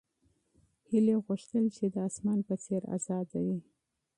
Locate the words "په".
2.47-2.55